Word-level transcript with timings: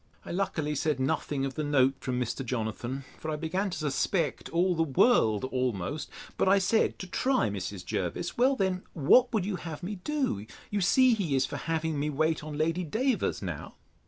I 0.25 0.31
luckily 0.31 0.73
said 0.73 0.99
nothing 0.99 1.45
of 1.45 1.53
the 1.53 1.63
note 1.63 1.93
from 1.99 2.19
Mr. 2.19 2.43
Jonathan; 2.43 3.03
for 3.19 3.29
I 3.29 3.35
began 3.35 3.69
to 3.69 3.77
suspect 3.77 4.49
all 4.49 4.73
the 4.73 4.81
world 4.81 5.43
almost: 5.45 6.09
but 6.39 6.47
I 6.49 6.57
said, 6.57 6.97
to 6.97 7.05
try 7.05 7.51
Mrs. 7.51 7.85
Jervis, 7.85 8.35
Well 8.35 8.55
then, 8.55 8.81
what 8.93 9.31
would 9.31 9.45
you 9.45 9.57
have 9.57 9.83
me 9.83 9.97
do? 9.97 10.47
You 10.71 10.81
see 10.81 11.13
he 11.13 11.35
is 11.35 11.45
for 11.45 11.57
having 11.57 11.99
me 11.99 12.09
wait 12.09 12.43
on 12.43 12.57
Lady 12.57 12.83
Davers 12.83 13.43
now. 13.43 13.75